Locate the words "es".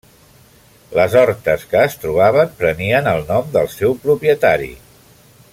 1.89-1.99